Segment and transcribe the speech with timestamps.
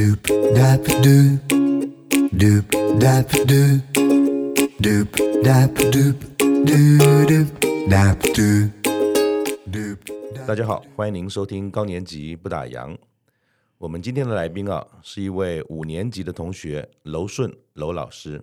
[0.00, 0.22] Doop
[0.54, 1.38] dap doop,
[2.32, 2.64] doop
[2.98, 3.82] dap doop,
[4.80, 5.08] doop
[5.44, 7.48] dap doop, doop doop
[7.86, 8.70] dap doop,
[9.70, 9.98] doop.
[10.46, 12.96] 大家好，欢迎您收听高年级不打烊。
[13.76, 18.42] 我们今天的来宾啊，是一位五年级的同学楼顺楼老师。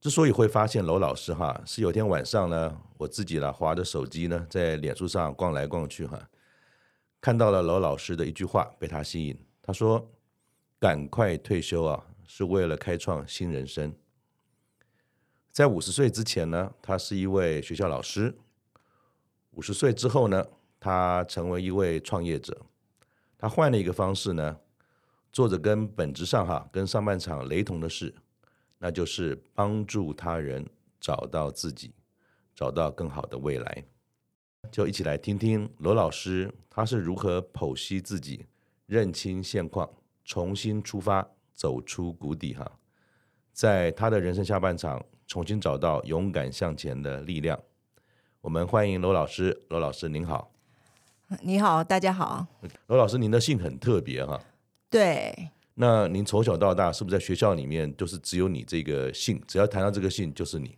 [0.00, 6.28] 之所以会发现楼老师哈，是有天晚上呢，我自己呢划着手机呢，在脸书上逛来逛去哈，
[7.20, 9.36] 看到了楼老师的一句话，被他吸引。
[9.62, 10.10] 他说
[10.80, 13.94] ：“赶快退休啊，是为了开创新人生。”
[15.52, 18.34] 在五十岁之前呢，他是一位学校老师；
[19.52, 20.44] 五十岁之后呢，
[20.80, 22.60] 他成为一位创业者。
[23.38, 24.58] 他换了一个方式呢，
[25.32, 28.14] 做着跟本质上哈跟上半场雷同的事，
[28.78, 30.68] 那就是帮助他人
[31.00, 31.94] 找到自己，
[32.54, 33.84] 找到更好的未来。
[34.70, 38.46] 就一起来听听罗老师他是如何剖析自己。
[38.92, 39.88] 认清现况，
[40.22, 42.70] 重新出发，走出谷底哈，
[43.50, 47.58] 在他的人生下半场，重新找到勇敢向前的力量。
[48.42, 50.52] 我们欢迎罗老师，罗老师您好。
[51.40, 52.46] 你好，大家好。
[52.88, 54.38] 罗老师，您的姓很特别哈。
[54.90, 55.48] 对。
[55.72, 59.42] 那您从小到大是不是在学校里面就是只有你这个姓？
[59.48, 60.76] 只要谈到这个姓就是你？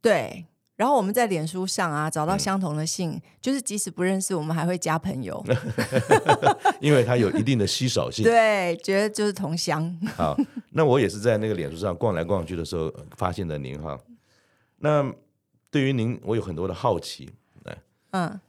[0.00, 0.46] 对。
[0.82, 5.40] 然后我们在脸书上啊找到相同的姓，嗯、就是即使不认识，我们还会加朋友
[6.82, 8.24] 因为它有一定的稀少性。
[8.24, 9.96] 对，觉得就是同乡。
[10.18, 10.36] 好，
[10.70, 13.96] 那我也是在那个脸书上逛来逛去的时候发现的您哈。
[14.78, 15.08] 那
[15.70, 17.30] 对于您，我有很多的好奇。
[18.10, 18.40] 嗯，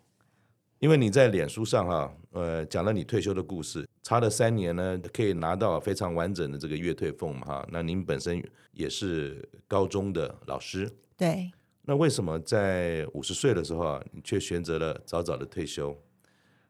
[0.79, 7.67] 因为你在脸书上哈，呃，讲了你退休的故事，差了三年呢，可以拿到非常完整的这个月退俸嘛哈。
[7.71, 11.51] 那您本身也是高中的老师，对。
[11.85, 15.95] 那为什么在五十岁的时候啊，你却选择了早早的退休？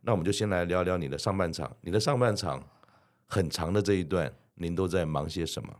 [0.01, 1.75] 那我们就先来聊聊你的上半场。
[1.81, 2.61] 你的上半场
[3.27, 5.73] 很长的这一段，您都在忙些什么？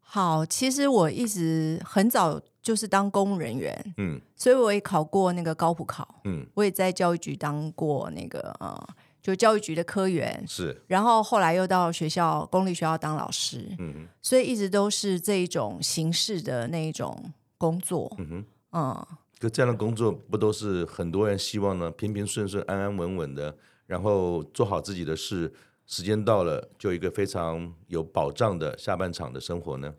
[0.00, 8.76] 好，其实我一直很早就是当公务人员，嗯，所以我也考过那个高普考，嗯，我也在教育局当过那个呃，
[9.22, 18.44] 就教育局的科员，是，然后后来又到学校公立学校当老师，嗯哼，所以一直都是这一种形式的那一种工作，嗯哼。
[18.72, 19.06] 嗯，
[19.38, 21.90] 可这样的工作不都是很多人希望呢？
[21.90, 25.52] 平平顺顺、安安稳稳的，然后做好自己的事，
[25.86, 29.94] 时间到了就一个非常有保障的下半场的生活呢？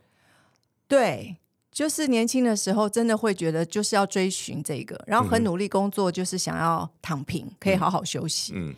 [0.87, 1.37] 对，
[1.71, 8.53] 就是年轻的时候真的会觉得就是要追寻这个，然后很努力工作，就是想要躺平，嗯、可以好好休息。
[8.55, 8.73] 嗯，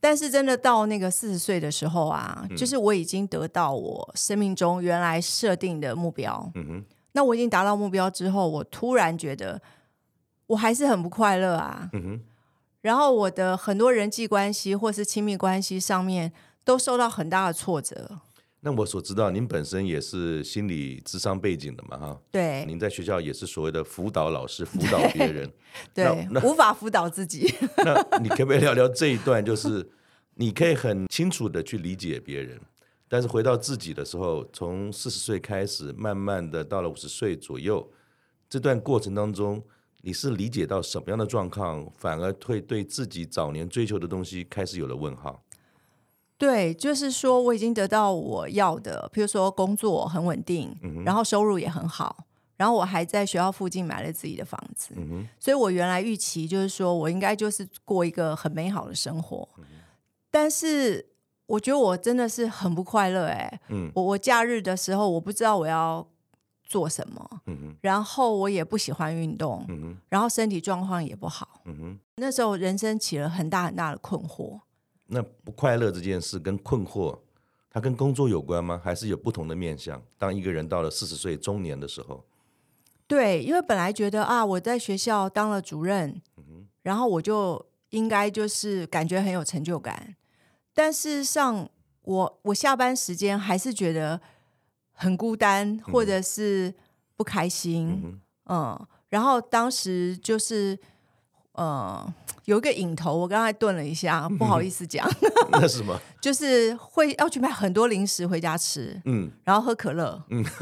[0.00, 6.50] 但是真的到那个四十岁的时候啊，嗯、就是我已经得到我生命中原来设定的目标。
[6.54, 6.84] 嗯哼。
[7.12, 9.60] 那我已经达到目标之后，我突然觉得
[10.46, 11.88] 我还是很不快乐啊。
[11.92, 12.20] 嗯哼。
[12.82, 16.32] 然后我的很多人际关系或是亲密关系上面
[16.64, 18.20] 都受到很大的挫折。
[18.60, 22.20] 那我所知道，您本身也是心理智商背景的嘛，哈。
[22.30, 22.64] 对。
[22.66, 25.50] 您在学校也是所谓的辅导老师，辅导别人。
[25.92, 26.28] 对。
[26.42, 27.52] 无法辅导自己。
[27.84, 29.44] 那你可不可以聊聊这一段？
[29.44, 29.90] 就是
[30.34, 32.60] 你可以很清楚的去理解别人。
[33.12, 37.90] 但是回到自己的时候，从四十岁开始，慢慢的到了五十岁左右，
[38.48, 39.60] 这段过程当中，
[40.02, 45.42] 你是理解到什么样的状况，反而会对自己早年追求的东西开始有了问号？
[46.38, 52.24] 对，就是说我已经得到我要的，譬如说工作很稳定，嗯、然后收入也很好，
[52.56, 59.64] 然后我还在学校附近买了自己的房子，嗯、所以我原来预期就是说我应该就是过一个很美好的生活，嗯、
[60.30, 61.09] 但是。
[61.50, 66.06] 我觉得我真的是很不快乐哎，嗯，我我假日的时候我不知道我要
[66.62, 74.60] 做什么，嗯哼，然后我也不喜欢运动，嗯哼，然后身体状况也不好，嗯哼，那时候人生起了很大很大的困惑。
[75.06, 77.18] 那不快乐这件事跟困惑，
[77.68, 78.80] 它跟工作有关吗？
[78.84, 80.00] 还是有不同的面向？
[80.16, 82.24] 当一个人到了四十岁中年的时候，
[83.08, 86.22] 对，因为本来觉得啊，我在学校当了主任，
[86.82, 90.14] 然后我就应该就是感觉很有成就感。
[90.74, 91.68] 但事实上，
[92.02, 94.20] 我我下班时间还是觉得
[94.92, 96.74] 很孤单，或者是
[97.16, 98.00] 不开心。
[98.04, 100.78] 嗯，嗯，然后当时就是
[101.52, 102.14] 呃
[102.44, 105.06] 有一个瘾头，我刚才顿了一下，不好意思讲。
[105.08, 106.00] 嗯、那是什么？
[106.20, 110.44] 就是会要去买很多零食回家吃，嗯，然后喝可乐，嗯。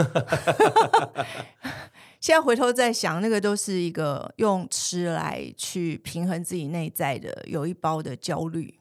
[2.20, 8.77] 现在回头再想，那个都是一个用吃来去平衡自己内在的有一包的焦虑。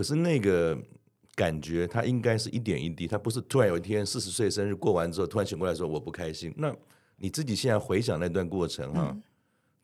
[0.00, 0.74] 可是那个
[1.34, 6.54] 感觉，它应该是一点一滴，它不是突然有一天四十岁生日过完之后，突然醒过来说我不开心。
[6.56, 6.74] 那
[7.16, 9.22] 你自己现在回想那段过程哈，嗯、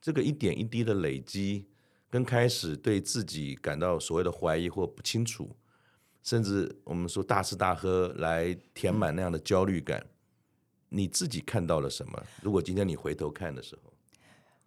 [0.01, 1.67] 这个一点一滴的累积，
[2.09, 5.55] 跟开始对自己感到所谓的怀疑或不清楚，
[6.23, 10.03] 甚至我们说大吃大喝来填满那样的焦虑感，
[10.89, 12.23] 你自己看到了什么？
[12.41, 13.93] 如果今天你回头看的时候，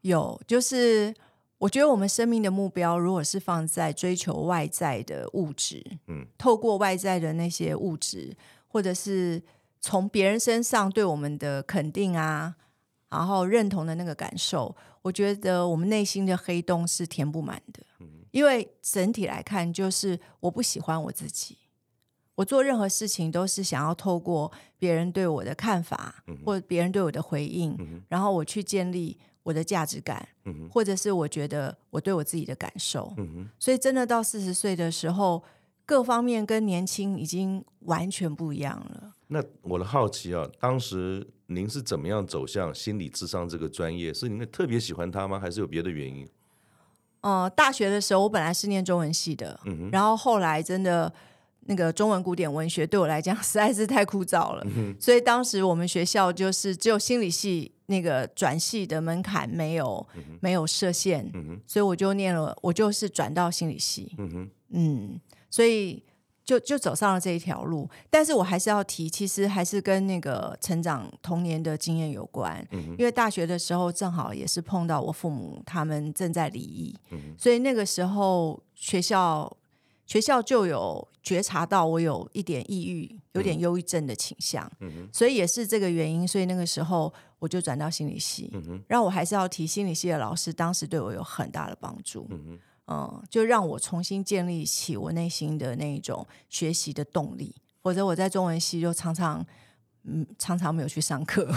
[0.01, 1.11] 有，就是
[1.59, 8.35] 我觉得我们生命的目标，如果是放在追求外在的物质，嗯，透过外在的那些物质，
[8.67, 9.43] 或者是
[9.79, 12.55] 从别人身上对我们的肯定啊，
[13.09, 17.83] 然后认同的那个感受，我觉得我们内心的黑洞是填不满的。
[18.31, 21.57] 因为整体来看，就是我不喜欢我自己。
[22.35, 33.13] 我做任何事情都是想要透过别人对我的看法，嗯、或者别人对我的回应，嗯、然后我去建立我的价值感，嗯、或者是我觉得我对我自己的感受。
[33.17, 35.43] 嗯、所以，真的到四十岁的时候，
[35.85, 39.13] 各方面跟年轻已经完全不一样了。
[39.27, 44.13] 那我的好奇啊，当时您是怎么样走向心理智商这个专业？
[44.13, 45.39] 是您特别喜欢它吗？
[45.39, 46.27] 还是有别的原因？
[47.21, 51.11] 呃，大学的时候我本来是念中文系的，嗯、然后后来真的
[51.61, 65.19] 那个中文古典文学对我来讲 实在是太枯燥了，嗯、所以当时我们学校就是只有心理系那个转系的门槛没有、嗯、没有设限，嗯、所以我就念了，我就是转到心理系，嗯，嗯，
[65.49, 66.01] 所以。
[66.49, 72.67] 就就走上了这一条路，但是我还是要提，其实还是跟那个成长童年的经验有关。
[72.71, 79.47] 嗯、因为大学的时候正好也是碰到我父母他们正在离异，嗯、所以那个时候学校
[80.09, 84.69] 学校就有觉察到我有一点抑郁，有点忧郁症的倾向。
[84.79, 88.49] 嗯、哼所以也是这个原因，所以那个时候我就转到心理系。
[88.53, 92.25] 嗯、哼然后我还是要提，心理系的老师当时对我有很大的帮助。
[92.31, 92.57] 嗯
[92.87, 99.45] 嗯，就让我重新建立起我内心的那一种学习的动力，否则我在中文系就常常，
[100.05, 101.47] 嗯，常常没有去上课。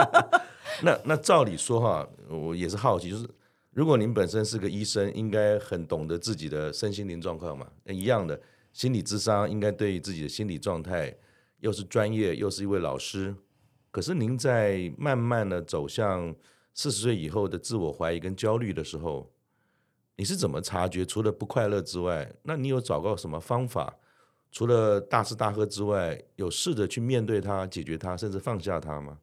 [0.82, 3.28] 那那照理说哈，我也是好奇，就是
[3.72, 7.66] 如果您本身是个医生，应该很懂得自己的身心灵状况嘛？
[7.86, 8.40] 一样的，
[8.72, 11.16] 心理智商应该对于自己的心理状态，
[11.60, 13.34] 又是专业，又是一位老师。
[13.90, 16.34] 可是您在慢慢的走向
[16.74, 19.30] 四十岁以后的自我怀疑跟焦虑的时候。
[20.14, 21.06] 你是怎么察觉？
[21.06, 23.96] 除了不快乐之外，那你有找到什么方法？
[24.52, 29.18] 除了大吃大喝之外，有试着去面对它、解决它，甚至放下它吗？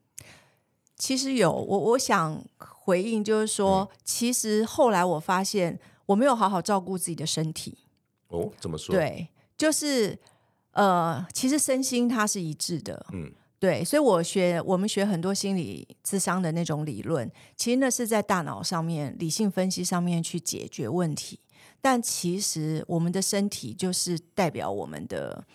[0.95, 2.43] 其实有，我我想
[2.89, 7.77] 回应就是说，嗯、其实后来我发现我没有好好照顾自己的身体。
[8.29, 8.95] 哦，怎么说？
[8.95, 10.17] 对，就是
[10.71, 13.05] 呃，其实身心它是一致的。
[13.13, 13.31] 嗯。
[13.59, 21.37] 对，所以我学我们学很多心理智商的那种理论，其实那是在大脑上面理性分析上面去解决问题。
[21.81, 25.45] 但其实我们的身体就是代表我们的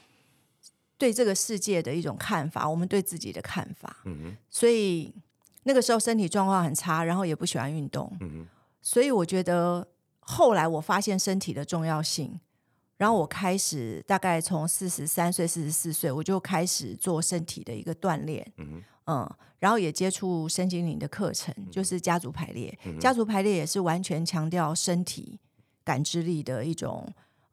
[0.99, 3.97] 对这个世界的一种看法，我们对自己的看法。
[4.05, 4.37] 嗯哼。
[4.51, 5.15] 所以
[5.65, 8.11] 那个时候身体状况很差，然后也不喜欢运动。
[8.21, 8.47] 嗯。
[8.81, 9.87] 所以我觉得
[10.21, 12.41] 后来我发现身体的重要性。
[12.97, 22.79] 然后我开始大概从四十三岁、四十四岁，我就开始做身体的一个锻炼，嗯，嗯，然后也接触身心灵的课程，就是家族排列。
[22.85, 25.41] 嗯、家族排列也是完全强调身体
[25.83, 27.05] 感知力的一种，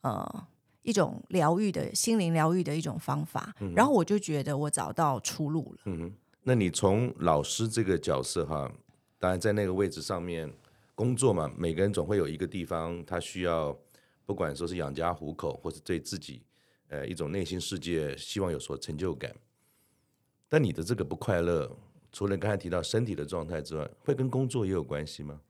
[0.02, 0.48] 呃，
[0.84, 3.52] 一种疗愈的心灵疗愈的一种方法。
[3.62, 6.12] 嗯、然后我就觉得我找到出路了。
[6.44, 8.72] 那你从老师这个角色哈，
[9.20, 10.52] 当然在那个位置上面
[10.96, 13.78] 工作嘛，每个人总会有一个地方他需要。
[14.24, 16.42] 不管说是养家糊口，或是对自己，
[16.88, 19.36] 呃，一种内心世界希望有所成就感，
[20.48, 21.70] 但你的这个不快乐，
[22.14, 25.42] 除了刚才提到身体的状态之外，会跟工作也有关系吗？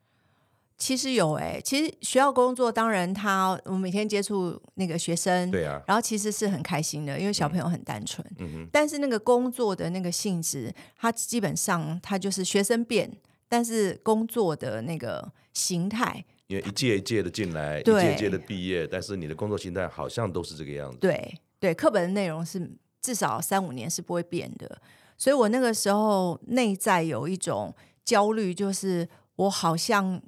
[0.81, 8.25] 其实有哎、欸，其实学校工作当然他，我每天接触那个学生，对啊，然后其实是很开心的，因为小朋友很单纯。
[8.71, 13.15] 但是那个工作的那个性质，它基本上它就是学生变，
[13.47, 16.25] 但是工作的那个形态。
[16.47, 20.97] 因为一届一届的进来，一届一届的毕业，但是你的工作形态好像都是这个样子。
[20.97, 22.71] 对对，课本的内容是
[23.03, 24.81] 至少三五年是不会变的，
[25.15, 27.71] 所以我那个时候内在有一种
[28.03, 30.19] 焦虑，就是我好像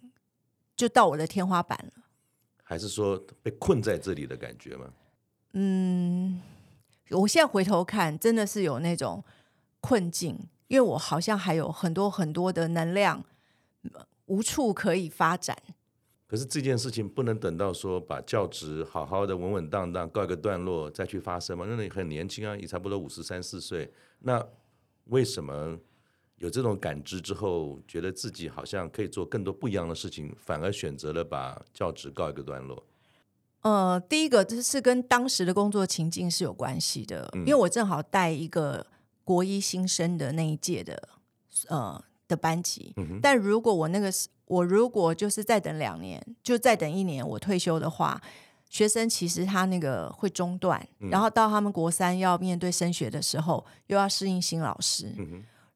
[0.84, 2.04] 就到我的天花板了。
[2.62, 4.90] 还是说被困在这里的感觉吗？
[5.54, 6.42] 嗯，
[7.12, 9.24] 我现在回头看，真的是有那种
[9.80, 10.38] 困境，
[10.68, 13.24] 因为我好像还有很多很多的能量，
[14.26, 15.58] 无处可以发展。
[16.28, 21.66] 可是这件事情不能等到说把教职好好的稳稳当当告一个段落再去发生吗？
[21.70, 23.94] 那你很年轻啊，也差不多五十三四岁。
[24.20, 24.46] 那
[25.06, 25.80] 为什么
[26.44, 32.84] 有这种感知之后，觉得自己好像可以做更多不一样的事情，反而选择了把教职告一个段落？
[33.62, 38.86] 呃，第一个就是跟当时的工作情境是有关系的，嗯、因为我正好带一个
[39.24, 41.10] 国一新生的那一届的
[41.70, 44.12] 呃的班级，嗯、但如果我那个。
[44.48, 48.22] 我如果就是再等两年，就再等一年，我退休的话，
[48.70, 55.16] 学生其实他那个会中断，嗯、然后到他们国三要面对升学的时候，又要适应新老师。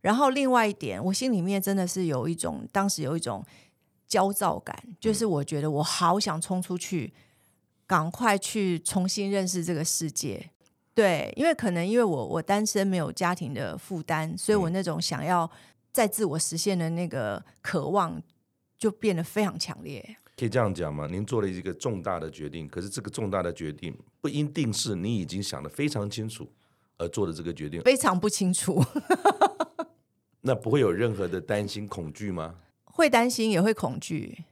[0.08, 3.44] 然后另外一点，我心里面真的是有一种，当时有一种
[4.08, 7.14] 焦躁感，就是我觉得我好想冲出去，
[7.86, 10.50] 赶快去重新认识这个世界。
[10.94, 15.50] 对，因为可能因为我我单身没有家庭的负担，所以我那种想要
[15.92, 18.24] 再自我实现的那个渴望
[18.78, 20.16] 就变得非常强烈。
[20.38, 21.06] 可以这样讲吗？
[21.12, 26.50] 您做了一个重大的决定，可是这个重大的决定不一定是你已经想得非常清楚
[26.98, 28.82] 而做的这个决定，非常不清楚。
[30.48, 32.56] 那不会有任何的担心、恐惧吗？
[32.86, 34.46] 会担心，也会恐惧。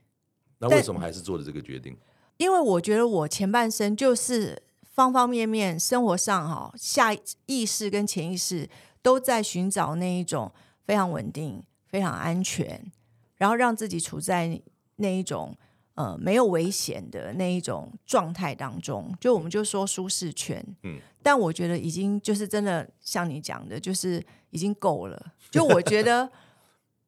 [0.58, 1.96] 那为什么还是做了这个决定？
[2.36, 4.62] 因为我觉得我前半生就是。
[4.96, 8.66] 方方面面，生活上哈，下意识跟潜意识
[9.02, 10.50] 都在寻找那一种
[10.86, 12.90] 非常稳定、非常安全，
[13.36, 14.58] 然后让自己处在
[14.96, 15.54] 那一种
[15.96, 19.14] 呃没有危险的那一种状态当中。
[19.20, 25.20] 就我们就说舒适圈，嗯，但我觉得已经就是真的像你讲的，就是已经够了。
[25.50, 26.30] 就我觉得，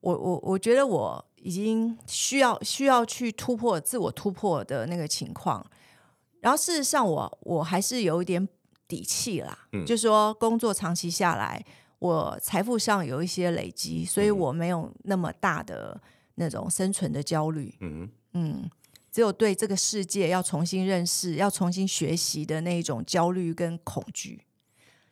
[0.00, 5.64] 我我我觉得我已经需要需要去突破自我突破的那个情况。
[6.40, 8.48] 然后事实上我，我我还是有一点
[8.88, 11.64] 底气啦，嗯、就是说工作长期下来，
[12.00, 16.00] 我财富上有一些累积，所以我没有那么大的
[16.34, 17.72] 那种生存的焦虑。
[17.82, 18.68] 嗯，嗯，
[19.18, 24.44] 只有对这个世界要重新认识、要重新学习的那一种焦虑跟恐惧，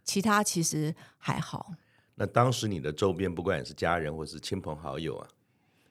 [0.04, 1.72] 其他其实还好。
[2.14, 5.26] 那当时你的周边，不管是家人或是亲朋好友啊，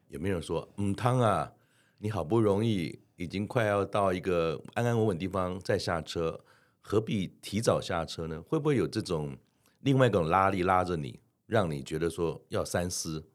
[0.08, 1.52] 有没有人说：“嗯，汤啊，
[1.98, 6.40] 你好不容易。”已经快要到一个安安稳稳地方再下车，
[6.80, 8.42] 何必提早下车呢？
[8.44, 9.38] 会不会有这种
[9.82, 13.26] 另外一种拉力拉着你，让你觉得说要三思？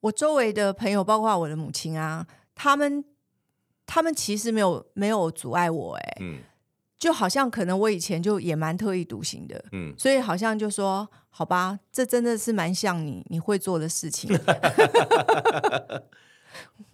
[0.00, 3.02] 我周围的朋友，包括我的母亲啊，他们
[3.88, 6.40] 他们其实没有没有阻碍我，哎，嗯，
[6.98, 14.30] 就好像可能我以前就也蛮特立独行的，嗯，所以好像就说好吧，这真的是蛮像你你会做的事情。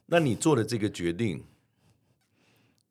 [0.07, 1.45] 那你做的这个决定？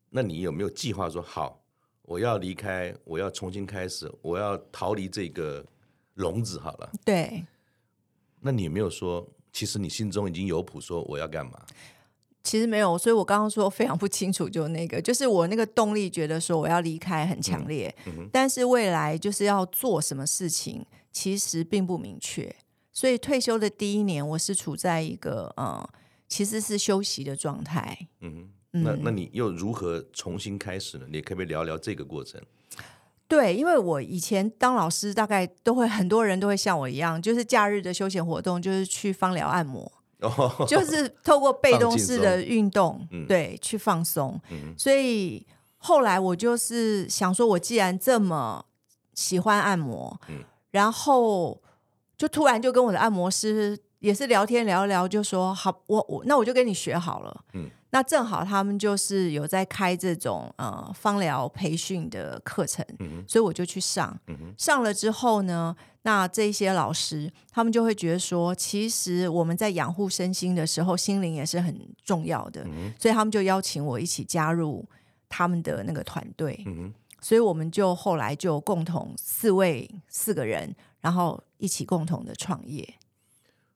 [0.09, 1.63] 那你有没有计划说好，
[2.01, 5.65] 我要离开，我要重新开始，我要逃离这个
[6.15, 6.59] 笼子？
[6.59, 7.45] 好了，对。
[8.41, 11.53] 那你有没有说，其实你心中已经有谱，说我要干嘛？
[12.43, 22.53] 其实没有，所以我刚刚说非常不清楚，就那个，就是我那个动力，觉得说我要离开很强烈，嗯嗯、但是未来就是要做什么事情，其实并不明确。
[22.91, 25.87] 所以退休的第一年，我是处在一个嗯，
[26.27, 28.07] 其实是休息的状态。
[28.19, 28.49] 嗯。
[28.75, 31.05] 那那你又如何重新开始呢？
[31.07, 32.41] 你可不可以聊聊这个过程？
[33.27, 39.91] 对，因为我以前当老师，大概都会很多人都会像我一样，就是假日的休闲活动就是去芳疗按摩，
[40.23, 44.39] 哦、 就是透过被动式的运动，嗯、对，去放松。
[44.49, 45.45] 嗯、所以
[45.77, 48.65] 后来我就是想说，我既然这么
[49.13, 51.61] 喜欢按摩，嗯、然后
[52.17, 57.43] 就突然就跟我的按摩师也是聊天聊一聊，就说好，我我那我就跟你学好了。
[57.53, 57.69] 嗯。
[57.91, 64.19] 那正好他们就是有在开这种呃芳疗培训的课程，嗯、所以我就去上。
[64.57, 72.63] 上了之后呢，那这些老师他们就会觉得说，其实我们在养护身心的时候，心灵也是很重要的。
[72.65, 74.85] 嗯、所以他们就邀请我一起加入
[75.27, 76.63] 他们的那个团队。
[76.67, 82.95] 嗯、所以我们就后来就共同四位四个人，然后一起共同的创业。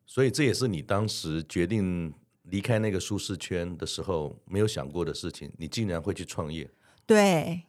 [0.05, 2.13] 所以这也是你当时决定。
[2.49, 6.65] 离开那个舒适圈的时候，没有想过的事情，你竟然会去创业？
[7.05, 7.61] 对，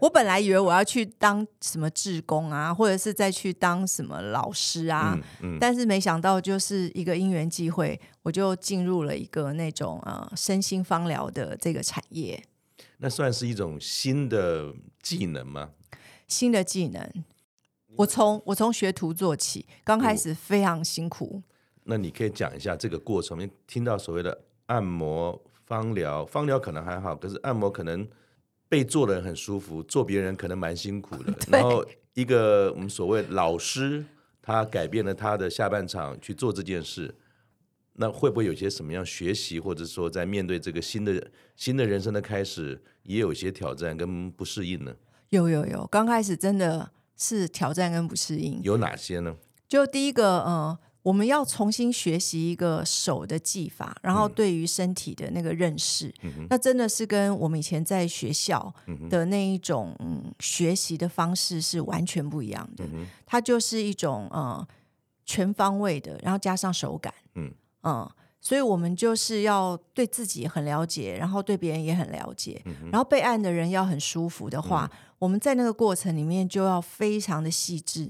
[0.00, 12.42] 我本来以为我要去当什么志工啊，或者是再去当什么老师啊，嗯嗯、但是没想到就是一个因缘机会，我就进入了一个那种呃身心芳疗的这个产业。
[12.98, 14.72] 那算是一种新的
[15.02, 15.70] 技能吗？
[16.26, 17.24] 新的技能，
[17.96, 21.42] 我从我从学徒做起，刚开始非常辛苦。
[21.48, 21.50] 哦
[21.86, 23.38] 那你可以讲一下这个过程。
[23.38, 28.08] 你听到所谓的按摩、芳疗，芳疗可能还好，可是按摩可能
[28.68, 31.32] 被做的人很舒服，做别人可能蛮辛苦的。
[31.48, 34.04] 然后一个我们所谓老师，
[34.42, 37.14] 他改变了他的下半场去做这件事，
[37.94, 44.94] 那会不会有些什么样学习，或者说在面对这个新的新的人生的开始，也有一些挑战跟不适应呢？
[45.30, 48.60] 有有有，刚开始真的是挑战跟不适应。
[48.62, 49.36] 有哪些呢？
[49.68, 50.78] 就第一个，嗯、呃。
[51.04, 58.74] 我们要重新学习一个手的技法，然后对于身体的那个认识，嗯、那真的是跟我们以前在学校
[59.10, 62.86] 的那一种、嗯、学习的方式是完全不一样的。
[62.86, 64.66] 嗯、它就是一种呃
[65.26, 78.08] 全方位的，然后加上手感，嗯，嗯所以我们就是要对自己很了解，然后对别人也很了解，然后备案的人要很舒服的话，我们在那个过程里面就要非常的细致，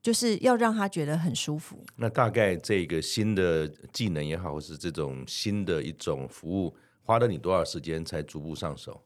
[0.00, 1.84] 就是要让他觉得很舒服。
[1.96, 9.02] 那大概这个新的技能也好，或是这种新的一种服务，花了你多少时间才逐步上手？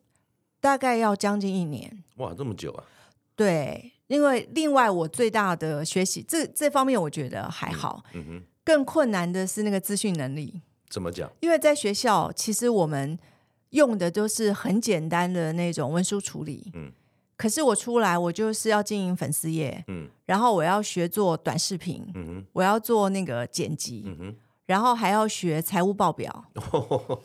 [0.60, 2.04] 大概要将近一年。
[2.16, 2.84] 哇，这么久啊！
[3.34, 8.04] 对，因为另外我最大的学习，这这方面我觉得还好。
[8.12, 8.42] 嗯，嗯哼。
[8.64, 10.60] 更困难的是那个资讯能力。
[10.88, 11.32] 怎么讲？
[11.40, 13.18] 因为在学校，其实我们
[13.70, 16.70] 用的都是很简单的那种文书处理。
[16.74, 16.92] 嗯。
[17.36, 19.84] 可是我出来，我就是要经营粉丝页。
[19.88, 20.08] 嗯。
[20.26, 22.06] 然后我要学做短视频。
[22.52, 24.04] 我要做那个剪辑。
[24.66, 26.44] 然后还要学财务报表。
[26.72, 27.20] 哦。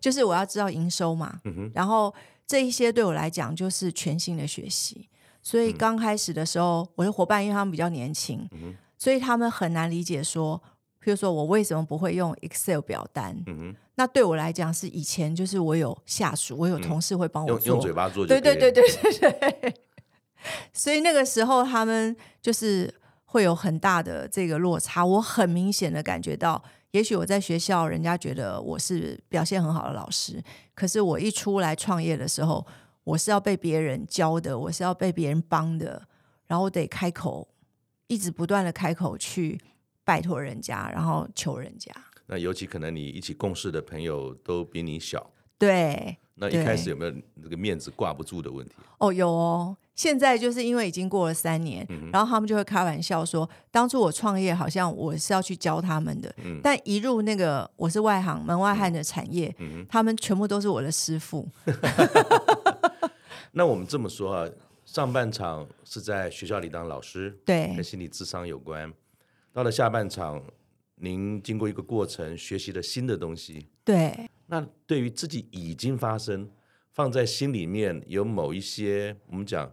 [0.00, 1.40] 就是我要知道营收嘛。
[1.74, 2.12] 然后
[2.46, 5.08] 这一些对我来讲就是全新的学习。
[5.42, 8.48] 所以刚开始的时候，嗯、我的伙伴因为他们比较年轻。
[8.52, 10.60] 嗯所以他们很难理解说，
[11.06, 13.40] 譬如说我为什么不会用 Excel 表单？
[13.46, 18.26] 嗯哼，那对我来讲是以前就是我有下属，我有同事会帮我做，嗯、用，用嘴巴做。
[18.26, 19.74] 对对对对对对。
[20.72, 22.92] 所以那个时候他们就是
[23.24, 26.60] 会有很大的这个落差，我很明显的感觉到，
[26.90, 30.42] 也许我在学校人家觉得我是表现很好的老师，
[30.74, 32.66] 可是我一出来创业的时候，
[33.04, 36.02] 我是要被别人教的，我是要被别人帮的，
[36.48, 37.46] 然后我得开口。
[38.08, 39.60] 一直不断的开口去
[40.06, 41.92] 拜托人家，然后求人家。
[42.26, 46.16] 那尤其可能你一起共事的朋友都比你小，对。
[46.36, 47.10] 那一开始有没有
[47.42, 48.74] 这个面子挂不住的问题？
[48.98, 49.76] 哦，有哦。
[49.94, 61.48] 现在就是因为已经过了三年，嗯、然后他们就会开玩笑说，当初我创业好像我是要去教他们的，嗯、但一入那个我是外行门外汉的产业，嗯、他们全部都是我的师傅。
[63.52, 64.48] 那我们这么说啊。
[64.84, 68.90] 上半场是在学校里当老师，对，跟心理智商有关。
[69.56, 70.44] 到了下半场，
[70.96, 73.68] 您经过一个过程，学习了新的东西。
[73.82, 74.28] 对。
[74.48, 76.50] 那对于自己已经发生、
[76.92, 79.72] 放在心里面有某一些我们讲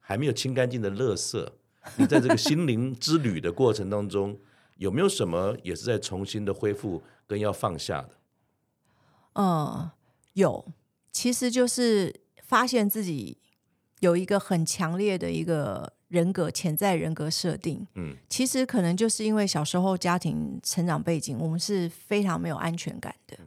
[0.00, 1.48] 还没有清干净的垃圾，
[1.96, 4.36] 你在这个心灵之旅的过程当中，
[4.78, 8.10] 有没有什么也是在重新的恢复跟要放下的？
[9.34, 9.92] 嗯，
[10.32, 10.72] 有，
[11.12, 13.38] 其实就是发现自己。
[14.00, 23.38] 有一个很强烈的一个人格潜在人格设定，嗯，其实可能就是因为小时候家庭成长背景，我们是非常没有安全感的，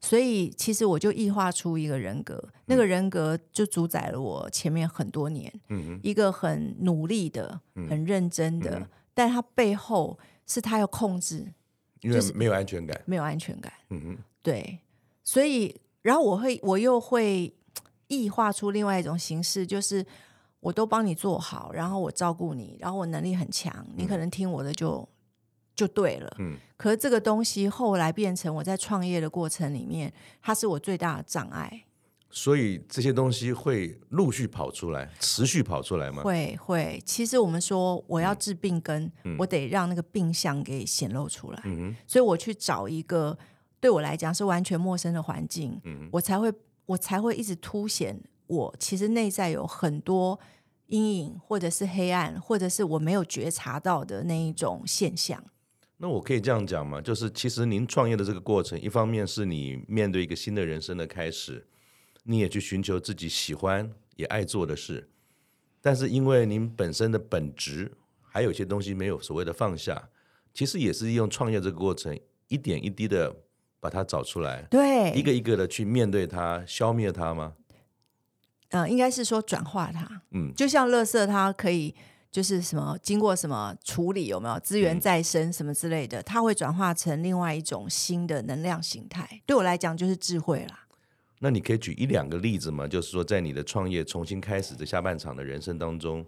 [0.00, 11.46] 所以其实我就异化出一个人格，嗯、那个人格就主宰了我前面很多年，嗯，一个很努力的、很认真的，嗯、但他背后是他要控制，
[12.00, 14.78] 因为没有安全感，没有安全感，嗯哼，对，
[15.22, 17.52] 所以然后我会，我又会。
[18.08, 20.06] 异化出另外一种形式，就是
[20.66, 25.08] 我都帮你做好，然后我照顾你，然后我能力很强，嗯、你可能听我的就
[25.76, 26.36] 就对了。
[26.40, 31.84] 嗯，可是这个东西后来变成我在创业的过程里面，它是我最大的障碍。
[32.30, 36.24] 所以这些东西会陆续跑出来，持续跑出来吗？
[36.24, 37.00] 会会。
[37.06, 41.62] 其实我们说我要治病根，嗯、我得让那个病象给显露出来。
[41.64, 43.38] 嗯，所以我去找一个
[43.78, 46.52] 对我来讲是完全陌生的环境，嗯，我才会。
[46.86, 50.38] 我才会一直凸显我其实内在有很多
[50.88, 55.42] 阴影，或者是黑暗，或者是我没有觉察到的那一种现象。
[55.98, 57.00] 那我可以这样讲吗？
[57.00, 61.66] 就是其实您创业的这个过程，一方面是你面对一个新的人生的开始，
[62.24, 65.08] 你也去寻求自己喜欢也爱做的事，
[65.80, 70.08] 但是因为您本身的本质还有一些东西没有所谓的放下，
[70.52, 72.18] 其实也是用创业这个过程
[72.48, 73.34] 一点一滴的。
[73.78, 77.52] 把它找出来，对，一个一个的去面对它，消灭它吗？
[78.70, 81.94] 呃，应该是说转化它，嗯，就像垃圾，它可以
[82.30, 89.40] 就是什么经过什么处理，有没有资源再生什么之类的，嗯、它会转化成另外一种新的能量形态。
[89.46, 90.86] 对我来讲，就是智慧啦。
[91.38, 92.88] 那你可以举一两个例子吗？
[92.88, 96.24] 就是说，在你的创业重新开始的下半场的人生当中，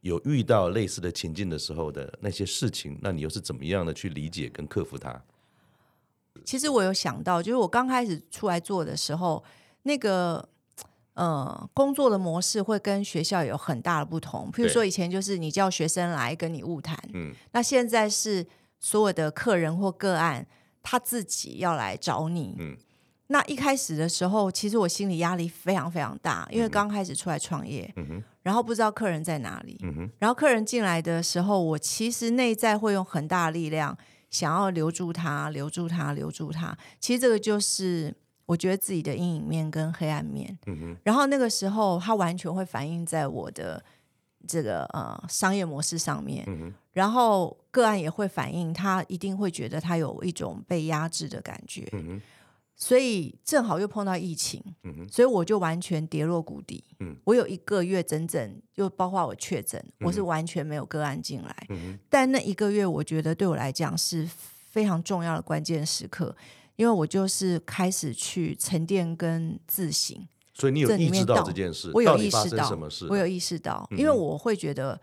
[0.00, 5.22] 有遇到类似的情境的时候的那些事情，那你又是怎么样的去理解跟克服它？
[6.44, 9.42] 其实我有想到，就是我刚开始出来做的时候，
[9.82, 10.48] 那个
[11.16, 14.50] 呃工作的模式会跟学校有很大的不同。
[14.52, 18.46] 譬如说以前就是你叫学生来跟你晤谈，嗯，那现在是
[18.78, 20.46] 所有的客人或个案
[20.82, 22.76] 他自己要来找你，嗯，
[23.26, 33.96] 那一开始的时候，其实我心理压力非常非常大，因为刚开始出来创业，嗯哼，然后不知道客人在哪里，嗯哼，然后客人进来的时候，我其实内在会用很大的力量。
[34.28, 36.76] 想要留住他，留住他，留住他。
[37.00, 38.12] 其实这个就是
[38.46, 40.58] 我觉得自己的阴影面跟黑暗面。
[40.66, 40.96] 嗯哼。
[41.04, 43.84] 然后那个时候，它完全会反映在我的
[44.48, 46.44] 这个呃商业模式上面。
[46.46, 46.72] 嗯。
[46.92, 51.86] 然后个案也会反映，他一定会觉得他有一种被压制的感觉。
[51.92, 52.20] 嗯
[52.78, 56.84] 所以正好又碰到疫情，嗯所以我就完全跌落谷底。
[57.00, 61.66] 嗯我有一个月整整，又包括我确诊，嗯我是完全没有个案进来。
[61.70, 64.28] 嗯但那一个月，我觉得对我来讲是
[64.66, 66.36] 非常重要的关键时刻，
[66.76, 70.16] 因为我就是开始去沉淀跟自省。
[70.54, 73.06] 所以你有意识到这件事，我有意识到生什么事？
[73.10, 74.98] 我有意识到，嗯因为我会觉得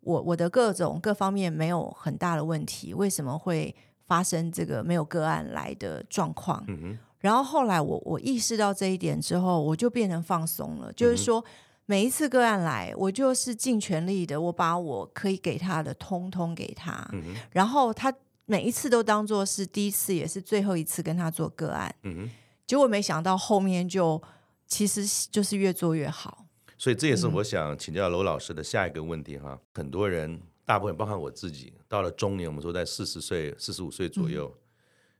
[0.00, 3.72] 我我的各种各方面没有很大的问题，为什么会
[4.06, 6.64] 发生这个没有个案来的状况？
[6.66, 11.44] 嗯然后后来我我意识到这一点之后，我就变成放松了，就是说
[11.84, 18.12] 每一次个案来，我就是尽全力的，我把我可以给他的通通给他，嗯然后他
[18.46, 22.30] 每一次都当做是第一次也是最后一次跟他做个案，嗯哼。
[22.66, 24.20] 结果没想到后面就
[24.66, 26.46] 其实就是越做越好。
[26.78, 29.60] 所以这也是我想请教娄老师的下一个问题哈。
[29.74, 34.52] 很多人，大部分包含我自己，到了中年，我们说在四十岁、四十五岁左右，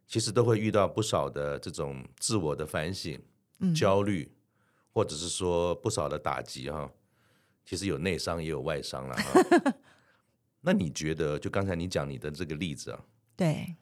[0.06, 3.20] 其实都会遇到不少的这种自我的反省、
[3.74, 4.30] 焦虑，
[4.92, 6.90] 或者是说不少的打击哈。
[7.64, 9.74] 其实有内伤也有外伤了哈。
[10.62, 13.00] 那你觉得，就刚才你讲你的这个例子啊，
[13.36, 13.76] 对，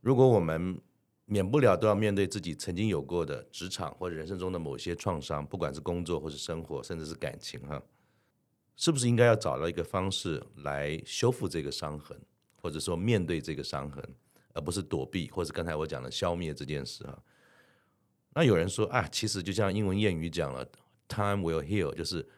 [0.00, 0.80] 如果我们
[1.24, 7.82] 免不了都要面对自己曾经有过的职场或者人生中的某些创伤，不管是工作或是生活，甚至是感情哈，
[8.76, 12.18] 是不是应该要找到一个方式来修复这个伤痕，
[12.56, 14.02] 或者说面对这个伤痕，
[14.54, 17.22] 而不是躲避，或是刚才我讲的消灭这件事哈？
[18.34, 20.64] 那有人说啊，其实就像英文谚语讲了
[21.08, 22.28] ，“Time will heal”，就是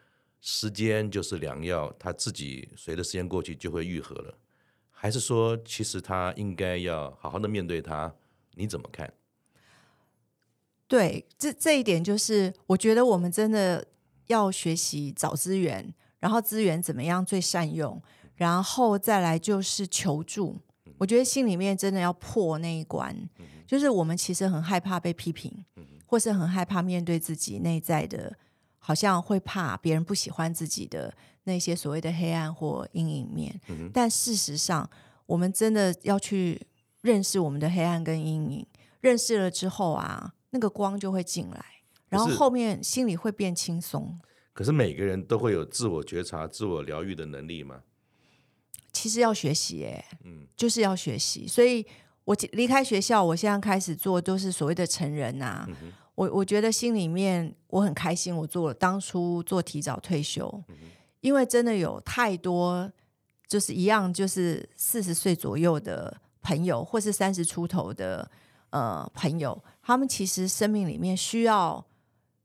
[0.41, 4.37] 时间就是良药，它自己随着时间过去就会愈合了。
[5.03, 8.15] 还是说，其实他应该要好好的面对他？
[8.53, 9.13] 你怎么看？
[10.87, 13.85] 对，这这一点就是我觉得我们真的
[14.27, 18.01] 要学习找资源，然后资源怎么样最善用，
[18.35, 20.61] 然后再来就是求助。
[20.97, 23.13] 我觉得心里面真的要破那一关，
[23.67, 25.65] 就是我们其实很害怕被批评，
[26.05, 28.33] 或是很害怕面对自己内在的，
[28.85, 31.15] 好像会怕别人不喜欢自己的
[31.45, 33.57] 那些所谓的黑暗或阴影面。
[33.93, 34.89] 但事实上，
[35.25, 36.61] 我们真的要去
[37.01, 38.67] 认识我们的黑暗跟阴影，
[38.99, 41.65] 认识了之后啊，那个光就会进来，
[42.09, 44.19] 然后后面心里会变轻松。
[44.51, 47.83] 可是每个人都会有自我觉察、自我疗愈的能力吗？
[48.91, 51.47] 其实要学习，哎，嗯，就是要学习。
[51.47, 51.85] 所以
[52.25, 55.65] 我离开学校，我现在开始做都是所谓的成人啊。
[55.67, 60.75] 嗯、我我觉得心里面我很开心，我做了当初做提早退休，嗯、
[61.21, 62.91] 因为真的有太多
[63.47, 68.29] 就是一样，就是四十岁左右的朋友，或是三十出头的
[68.69, 71.85] 呃朋友，他们其实生命里面需要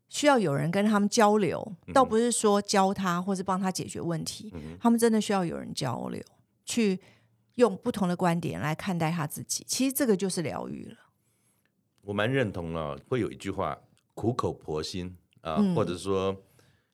[0.08, 6.22] 需要有人跟他们交流，嗯、倒不是说教他或是帮他解决问题，嗯、他们真的需要有人交流。
[6.64, 7.00] 去
[7.54, 10.96] 用不同的观点来看待他自己，其实这个就是疗愈了。
[12.08, 13.78] 我蛮认同了，会有一句话
[14.16, 16.34] “苦口婆心”啊，嗯、或者说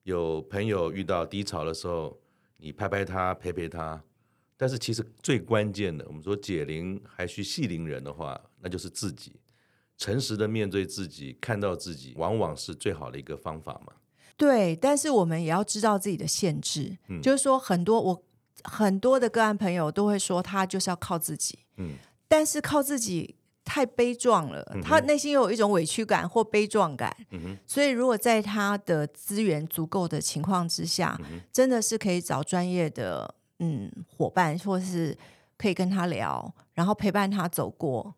[0.03, 2.19] 有朋友遇到低潮的时候，
[2.57, 4.03] 你拍拍他，陪陪他。
[4.57, 9.37] 但是其实最关键的，我们说解铃还须系铃人的话，那就是自己
[9.97, 13.93] 诚实的面对自己，看到自己，往往是最好的一个方法嘛。
[14.37, 18.25] 对，但是我们也要知道自己的限制，嗯、就是说很多我。
[18.67, 21.97] 很多的个案朋友都会说，他就是要靠自己，嗯，
[22.27, 35.17] 但是靠自己太悲壮了，嗯、他内心又有一种委屈感或悲壮感，嗯，所以如果在他的资源足够的情况之下，嗯、真的是可以找专业的嗯伙伴，或是
[35.57, 38.15] 可以跟他聊，然后陪伴他走过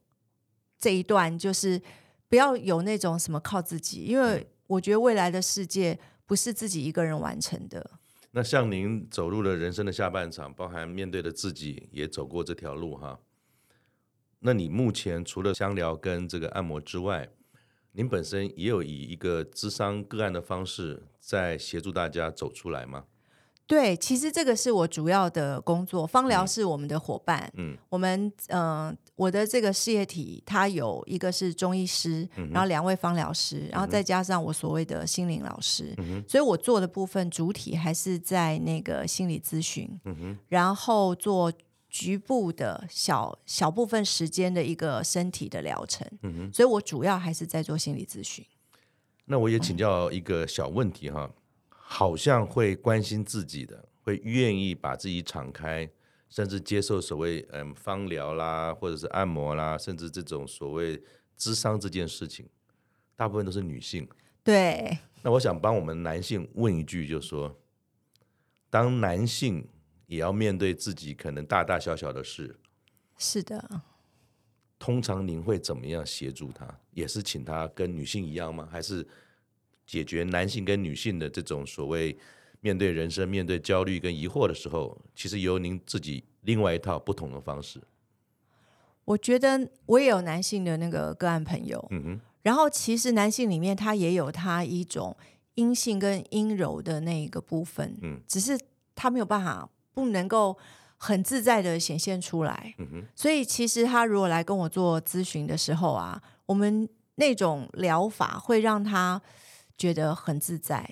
[0.79, 1.81] 这一段，就是
[2.29, 7.89] 不要有那种什么靠自己，因为我觉得未来的世界不是自己一个人完成的。
[8.33, 13.19] 那像您走入了人生的下半场，包含面对的自己也走过这条路哈。
[14.47, 17.29] 那你目前除了香疗跟这个按摩之外，
[17.91, 23.07] 您本身也有以一个智商个案的方式在协助大家走出来吗？
[23.67, 26.07] 对，其实这个是我主要的工作。
[26.07, 36.25] 芳疗是我们的伙伴，嗯，我们嗯、呃，我的这个事业体，它有一个是中医师，嗯、然后两位芳疗师，然后再加上我所谓的心灵老师，嗯、哼。
[36.29, 40.39] 所以我做的部分主体还是在那个心理咨询，嗯、哼。
[40.47, 41.53] 然后做
[41.99, 48.45] 局部的小小部分时间的一个身体的疗程，嗯、哼所以我主要还是在做心理咨询。
[49.27, 51.25] 那我也请教一个小问题哈。
[51.25, 51.43] 嗯
[51.89, 55.89] 好像会关心自己的，会愿意把自己敞开，
[56.29, 61.01] 甚至接受所谓嗯芳疗啦，或者是按摩啦，甚至这种所谓
[61.37, 62.49] 智商这件事情，
[63.15, 64.09] 大部分都是女性。
[64.43, 64.99] 对。
[65.23, 67.57] 那我想帮我们男性问一句，就是说，
[68.69, 69.69] 当男性
[70.07, 72.59] 也要面对自己可能大大小小的事。
[73.19, 73.83] 是的。
[74.79, 76.79] 通常您会怎么样协助他？
[76.93, 78.69] 也是请他跟女性一样吗？
[78.71, 79.07] 还是
[79.87, 82.17] 解决男性跟女性的这种所谓
[82.61, 87.81] 面对人生、面对焦虑跟疑惑的时候，其实由您自己另外一套不同的方式？
[89.07, 95.17] 我觉得我也有男性的那个个案朋友，嗯哼，然后其实男性里面他也有他一种
[95.55, 98.59] 阴性跟阴柔的那一个部分，嗯，只是
[98.95, 100.57] 他没有办法不能够。
[100.99, 109.21] 很自在的显现出来，嗯，所以其实他如果来跟我做咨询的时候啊，我们那种疗法会让他
[109.77, 110.89] 觉得很自在。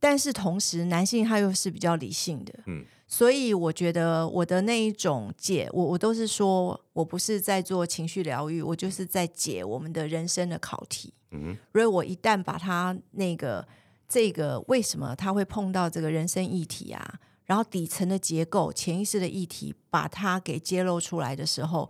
[0.00, 11.56] 但是同时，男性他又是比较理性的，嗯，所以我觉得我的那一种解，我我都是说我不是在做情绪疗愈，我就是在解我们的人生的考题，嗯哼。
[11.74, 13.68] 所以我一旦把他那个
[14.08, 17.20] 这个为什么他会碰到这个人生议题啊？
[17.46, 21.88] 然后底层的结构、潜意识的议题，把它给揭露出来的时候，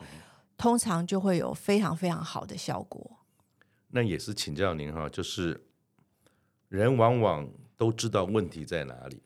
[0.59, 3.19] 通常就会有非常非常好的效果。
[3.89, 5.67] 那也是请教您哈，就是
[6.69, 9.23] 人往往都知道问题在哪里，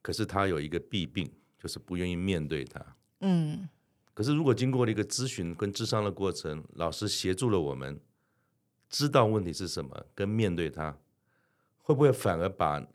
[0.00, 2.80] 可是他有一个弊病，就是不愿意面对它。
[3.20, 3.68] 嗯。
[4.14, 8.00] 可是如果经过了一个咨询跟智商的过程，老师协助了我们
[8.88, 10.96] 知道问题是什么，跟面对它，
[11.78, 12.86] 会不会反而把？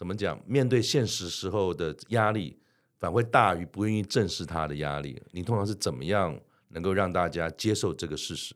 [0.00, 0.40] 怎么讲？
[0.46, 2.56] 面对现实时候的压力，
[2.98, 5.20] 反而会大于不愿意正视他的压力。
[5.32, 6.34] 你通常是怎么样
[6.68, 8.54] 能够让大家接受这个事实？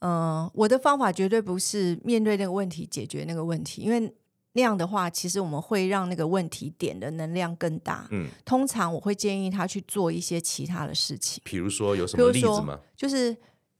[0.00, 4.14] 嗯，我的方法绝对不是面对那个问题解决那个问题，因为
[4.52, 8.06] 那样的话，其实我们会让那个问题点的能量更大。
[8.10, 12.78] 嗯，通常我会建议他去做一些其他的事情，比如说有什么例子吗？
[12.94, 13.34] 就是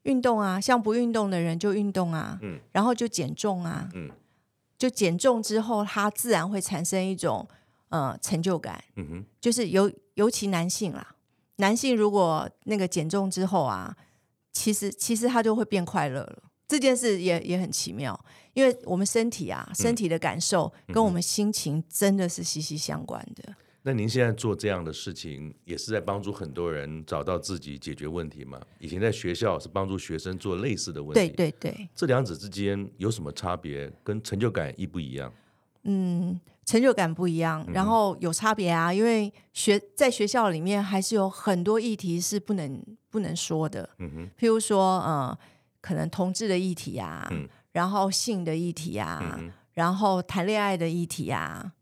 [0.05, 4.11] 运动啊，像不运动的人就运动啊，嗯，然后就减重啊，嗯。
[4.83, 7.47] 就减重之后，他自然会产生一种
[7.91, 8.83] 呃成就感。
[8.97, 11.15] 嗯哼，就是尤尤其男性啦，
[11.59, 13.97] 男性如果那个减重之后啊，
[14.53, 16.43] 其实其实他就会变快乐了。
[16.67, 18.19] 这件事也也很奇妙，
[18.55, 23.55] 因为我们身体啊，身体的感受跟我们心情真的是息息相关的。
[23.85, 28.61] 那您现在做这样的事情，也是在帮助很多人找到自己解决问题吗？
[28.79, 31.89] 以前在学校是帮助学生做类似的问题，对对对。
[31.95, 33.93] 这两者之间有什么差别？
[34.05, 35.33] 跟成就感一不一样？
[35.83, 43.91] 嗯，成就感不一样，然后有差别啊，因为学在学校里面还是有很多议题是不能不能说的。
[43.99, 45.37] 嗯哼，譬如说，呃，
[45.81, 51.73] 可能同志的议题啊，嗯，然后性的议题啊，嗯，然后谈恋爱的议题啊。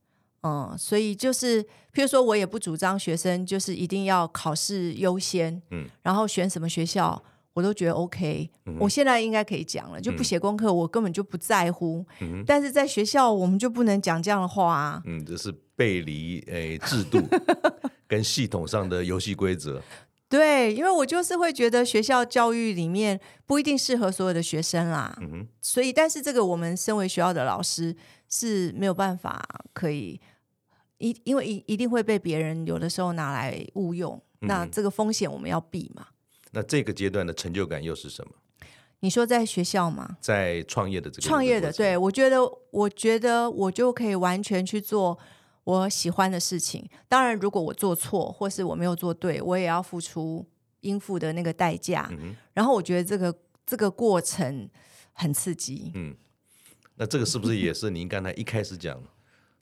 [0.43, 7.23] 嗯，所以就是，譬如说，我也不主张学生就是一定要考试优先，嗯，然后选什么学校，
[7.53, 8.51] 我都觉得 OK。
[8.67, 12.05] 嗯、我现在应该可以讲了，就不写功课，我根本就不在乎。
[12.21, 15.03] 嗯、但是在学校，我们就不能讲这样的话啊。
[15.05, 17.21] 嗯，这是背离诶、欸、制度
[18.09, 19.83] 跟系统上的游戏规则。
[20.31, 25.19] 对，因为我就是会觉得学校教育里面不一定适合所有的学生啦。
[25.21, 27.95] 嗯，所以，但是这个我们身为学校的老师
[28.29, 30.19] 是没有办法可以。
[30.99, 36.07] 一因为一一定会被别人有的时候拿来误用，嗯、那这个风险我们要避嘛。
[36.53, 38.33] 那这个阶段的成就感又是什么？
[39.01, 40.19] 你说在学校吗？
[40.21, 42.39] 在创业的这个创业的，对，我觉得，
[42.71, 45.19] 我觉得我就可以完全去做
[45.71, 46.89] 我喜欢的事情。
[47.09, 50.45] 当然，如果我做错或是我没有做对，我也要付出
[50.81, 52.09] 应付的那个代价。
[52.11, 54.69] 嗯、然后我觉得这个这个过程
[55.13, 55.93] 很刺激。
[55.95, 56.17] 嗯，
[56.97, 59.01] 那这个是不是也是您刚才一开始讲？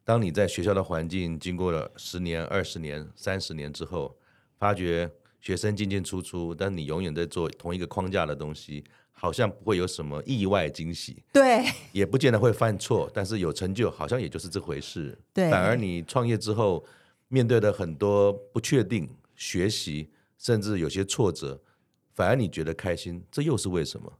[0.05, 4.16] 当你在学校的环境经过了十年、二十年、三十年之后，
[4.57, 8.83] 发觉学生进进出出，但你永远在做同一个框架的东西，
[9.18, 11.22] 好像不会有什么意外惊喜。
[11.33, 15.18] 对，也不见得会犯错，但是有成就，好像也就是这回事。
[15.35, 16.85] 对，反而你创业之后，
[17.28, 21.61] 面对了很多不确定、学习，甚至有些挫折，
[22.14, 24.12] 反而你觉得开心，这又是为什么？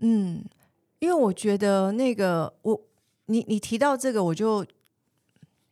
[0.00, 0.44] 嗯，
[0.98, 2.84] 因为我觉得那个我。
[3.30, 4.64] 你你提到这个，我就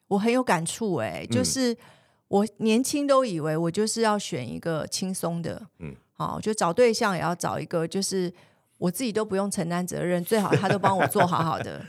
[0.09, 1.75] 我很有感触哎、欸，就是
[2.29, 8.33] 我年轻都以为我就是要选一个轻松的，嗯，好，就找对象也要找一个，就是
[8.79, 11.85] 我自己都不用承担责任，最好他都帮我做好好的。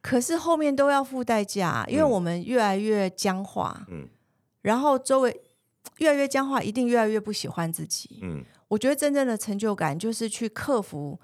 [0.00, 4.08] 可是后面都要付代价，因为我们越来越僵化，嗯，
[4.62, 5.40] 然后周围
[5.98, 11.18] 越来越僵化，一定越来越不喜欢自己，嗯，我觉得真正的成就感就是去克服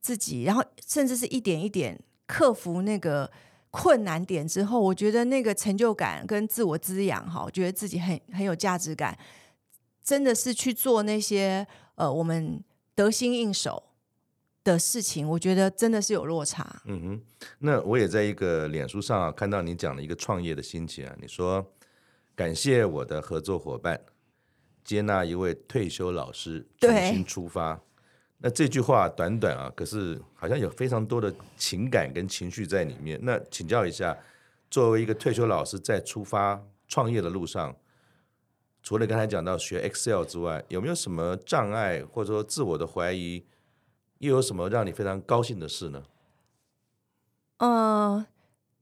[0.00, 1.98] 自己，然后甚至是一点一点。
[2.28, 3.30] 克服那个
[3.70, 9.16] 困难点之后，我觉得那个成就感跟自我滋养，哈，我觉得自己很很有价值感，
[10.02, 11.64] 真的是去做那些
[11.96, 12.62] 呃我们
[12.94, 13.82] 得心应手
[14.64, 16.82] 的事情，我觉得真的是有落差。
[16.86, 17.20] 嗯哼，
[17.58, 21.64] 那我也在一个脸书上啊看到你讲了一个创业的心情啊，你说
[22.34, 24.00] 感谢我的合作伙伴，
[24.82, 27.80] 接纳一位退休老师重新出发。
[28.38, 33.18] 那这句话短短啊，可是好像有非常多的情感跟情绪在里面。
[33.22, 34.14] 那请教一下，
[34.70, 37.74] 作为一个退休老师，在出发创业的路上，
[38.86, 43.44] 除了刚才讲到学 Excel 之外，有没有什么障碍，或者说自我的怀疑？
[44.18, 46.04] 又有什么让你非常高兴的事呢？
[47.56, 48.26] 嗯、呃，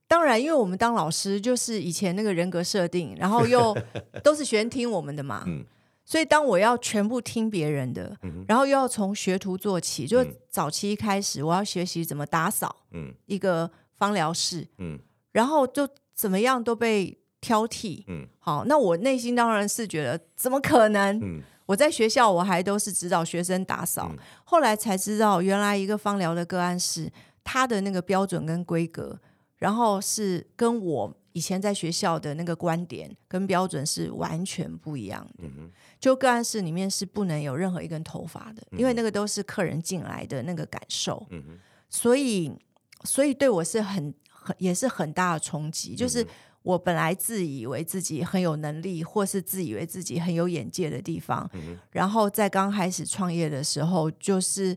[0.06, 3.74] 当然，因为我们当老师就是以前那个人格设定，然后又
[4.22, 5.42] 都是学生听我们的嘛。
[5.46, 5.64] 嗯
[6.04, 12.76] 所以，当我要全部听别人的，嗯、然后又要从学徒做起，就早期一开始，我要学习怎么打扫
[13.24, 14.98] 一个芳疗室，嗯、
[15.32, 18.02] 然后就怎么样都被挑剔。
[18.06, 21.20] 嗯、好，那我内心当然是觉得怎么可能？
[21.20, 29.20] 嗯、我在学校我还都是指导学生打扫，嗯、后来才知道，原来一个芳疗的个案是他的那个标准跟规格，
[29.58, 31.14] 然后是跟我。
[31.36, 35.42] 以前在学校的那个观点跟标准是完全不一样的。
[35.98, 41.26] 就个案室里面是不能有任何一根头发的，嗯、因为那个都是客人进来的那个感受。
[41.90, 42.52] 所以，
[43.02, 45.96] 所以对我是很很也是很大的冲击。
[45.96, 46.24] 就是
[46.64, 54.76] 我本来自以为自己很有能力，或是自以为自己很有眼界的地方，嗯、然后在刚开始创业的时候，就是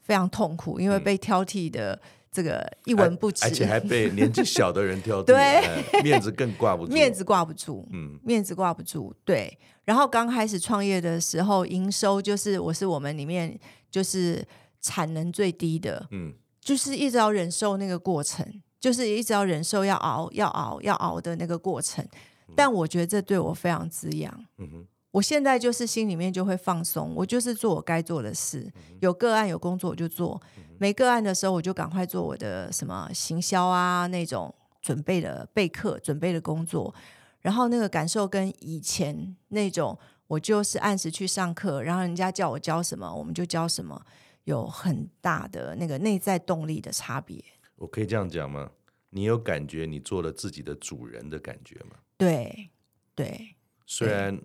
[0.00, 2.00] 非常痛苦，因为被挑剔的。
[2.34, 5.36] 这个一文不值，而且还被年纪小的人挑 剔，对、
[5.68, 9.56] 嗯，面子更挂不住，面子挂不住，嗯，面子挂不住，对。
[9.84, 13.56] 然后刚开始创业的时候，营收就是我是我们里面
[13.88, 14.44] 就是
[14.80, 18.44] 产能最低的，嗯，就是一直要忍受那个过程，
[18.84, 22.06] 就是一直要忍受要熬要熬要熬的那个过程。
[22.54, 24.86] 但我觉得这对我非常滋养，嗯哼。
[25.10, 28.70] 我现在就是心里面就会放松，我就是做我该做的事，
[29.00, 30.38] 有个案有工作我就做，
[30.76, 36.92] 没个案的时候我就赶快做我的什么行销啊那种准备的备课准备的工作，
[37.40, 43.98] 然后那个感受跟以前那种我就是按时去上课，然后人家叫我教什么我们就教什么，
[44.44, 47.42] 有很大的那个内在动力的差别。
[47.76, 48.70] 我可以这样讲吗？
[49.10, 51.96] 你有感觉你做了自己的主人的感觉吗？
[52.16, 52.70] 对
[53.14, 53.56] 对，
[53.86, 54.40] 虽然。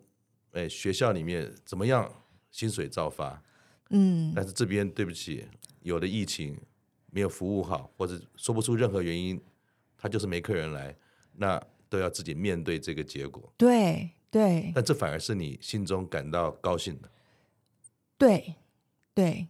[0.54, 2.12] 哎，学校里面怎么样？
[2.50, 3.40] 薪水照发，
[3.92, 5.46] 嗯，但是这边对不起，
[5.84, 6.60] 有的疫情
[7.12, 9.40] 没有服务好，或者说不出任何原因，
[9.96, 10.98] 他就是没客人来，
[11.34, 13.54] 那都要自己面对这个结果。
[13.58, 17.12] 对对，对，但这反而是你心中感到高兴的。
[18.18, 18.56] 对
[19.14, 19.48] 对，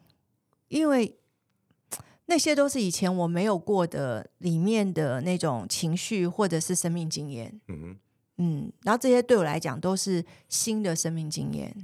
[0.68, 1.18] 因为
[2.30, 7.60] 那些都是以前我没有过的里面的那种情绪或者是生命经验。
[7.68, 7.98] 嗯哼。
[8.42, 11.76] 嗯，然后这些对我来讲都是新的生命经验。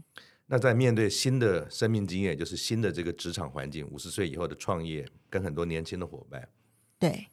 [0.45, 6.47] 那在面对新的生命经验，就是新的这个职场环境，五十岁以后的创业，跟很多年轻的伙伴，
[6.97, 7.27] 对。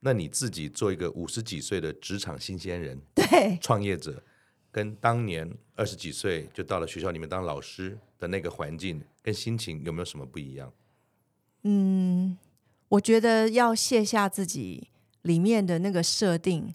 [0.00, 4.22] 那你自己做一个五十几岁的职场新鲜人，对，创业者，
[4.70, 10.72] 跟当年二十几岁就到了学校里面当老师的那个环境跟心情，有没有什么不一样？
[11.68, 12.38] 嗯，
[12.88, 14.88] 我觉得要卸下自己
[15.22, 16.74] 里面的那个设定。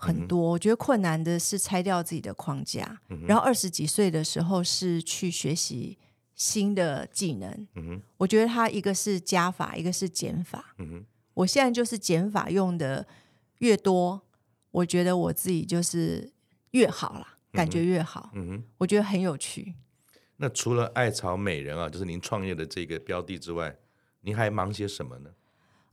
[0.00, 3.00] 很多，我觉得困难的是拆掉自己的框架。
[3.08, 5.98] 嗯、然后二十几岁的时候是去学习
[6.36, 7.50] 新的技能。
[7.74, 10.72] 嗯、哼我觉得它一个是加法，一个是减法。
[10.78, 13.04] 嗯、哼我现在就是减法用的
[13.58, 14.22] 越多，
[14.70, 16.32] 我觉得我自己就是
[16.70, 18.30] 越好了，感觉越好。
[18.34, 19.74] 嗯、哼我觉得很有趣。
[20.36, 23.76] 那除了艾草美人啊，就是您创业的这个标的之外，
[24.22, 25.30] 您还忙些什么呢？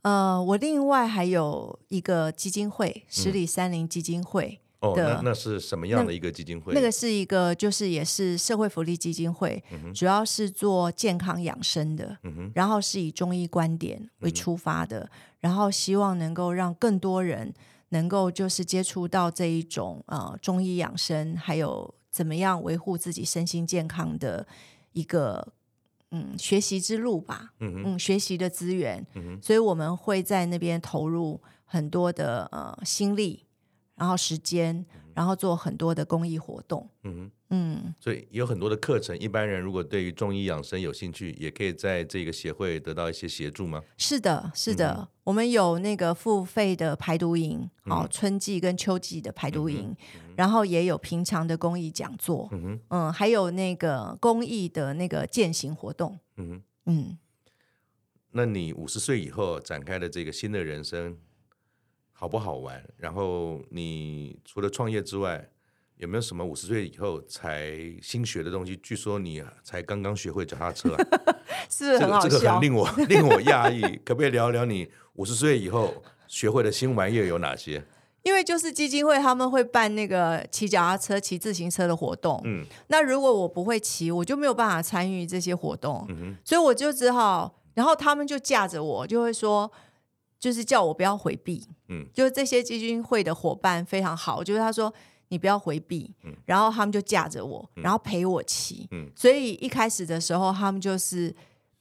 [0.02, 4.88] 呃，我另外还有一个基金会，十里山林基金会的。
[4.88, 6.74] 哦，那那是什么样的一个基金会？
[6.74, 12.16] 那，那个是一个，就是也是社会福利基金会，嗯、主要是做健康养生的，
[12.54, 15.10] 然后是以中医观点为出发的，嗯、
[15.40, 17.52] 然后希望能够让更多人
[17.90, 24.46] 能够就是接触到这一种呃中医养生，还有怎么样维护自己身心健康的
[24.92, 25.55] 一个。
[26.16, 29.06] 嗯，学习之路吧，嗯嗯，学习的资源，
[29.42, 33.46] 所以我们会在那边投入很多的呃心力，
[33.96, 37.32] 然后时间，然后做很多的公益活动，嗯哼。
[37.50, 43.80] 嗯，所以有很多的课程，一般人如果对于中医养生有兴趣，也可以在这个协会得到一些协助吗？
[43.98, 49.96] 是的，是的，嗯、我们有那个付费的排毒营，哦，春季跟秋季的排毒营，
[50.38, 57.18] 然后也有平常的公益讲座，嗯哼嗯，还有那个公益的那个践行活动，嗯哼嗯，
[58.32, 61.18] 那你五十岁以后展开的这个新的人生
[62.12, 62.84] 好不好玩？
[62.98, 65.50] 然后你除了创业之外，
[65.98, 68.76] 有没有什么五十岁以后才新学的东西？
[68.84, 70.96] 据说你才刚刚学会脚踏车，
[71.70, 73.82] 是很好笑，这个这个很令我 令我讶异。
[74.04, 77.84] 可不可以聊聊你五十岁以后学会的新玩意儿有哪些？
[78.26, 82.42] 因为就是基金会他们会办那个骑脚踏车、骑自行车的活动。
[82.44, 86.04] 嗯，那如果我不会骑，我就没有办法参与这些活动。
[86.10, 89.72] 嗯哼，所以我就只好，然后他们就架着我，就会说，
[90.40, 91.68] 就是叫我不要回避。
[91.90, 94.92] 嗯，就是这些基金会的伙伴非常好，就是他说
[95.28, 98.88] 你不要回避，嗯，然后他们就架着我，然后陪我骑。
[98.90, 101.32] 嗯，所以一开始的时候，他们就是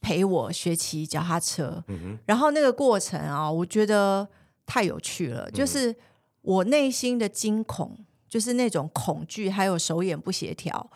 [0.03, 1.83] 陪我学骑脚踏车。
[1.89, 4.29] 嗯哼，然后那个过程啊，我觉得
[4.67, 5.97] 太有趣了，就是。
[6.45, 10.91] 我内心的惊恐，就是那种恐惧，还有手眼不协调，